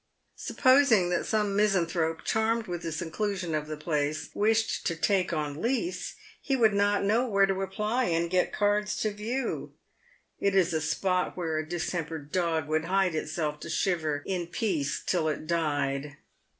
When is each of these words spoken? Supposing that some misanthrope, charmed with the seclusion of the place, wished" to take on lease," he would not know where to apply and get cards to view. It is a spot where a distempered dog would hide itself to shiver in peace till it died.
Supposing 0.35 1.11
that 1.11 1.27
some 1.27 1.55
misanthrope, 1.55 2.23
charmed 2.23 2.65
with 2.65 2.81
the 2.81 2.91
seclusion 2.91 3.53
of 3.53 3.67
the 3.67 3.77
place, 3.77 4.31
wished" 4.33 4.83
to 4.87 4.95
take 4.95 5.31
on 5.31 5.61
lease," 5.61 6.15
he 6.41 6.55
would 6.55 6.73
not 6.73 7.03
know 7.03 7.27
where 7.29 7.45
to 7.45 7.61
apply 7.61 8.05
and 8.05 8.27
get 8.27 8.51
cards 8.51 8.95
to 9.01 9.11
view. 9.11 9.73
It 10.39 10.55
is 10.55 10.73
a 10.73 10.81
spot 10.81 11.37
where 11.37 11.59
a 11.59 11.69
distempered 11.69 12.31
dog 12.31 12.67
would 12.67 12.85
hide 12.85 13.13
itself 13.13 13.59
to 13.59 13.69
shiver 13.69 14.23
in 14.25 14.47
peace 14.47 15.03
till 15.05 15.27
it 15.29 15.45
died. 15.45 16.17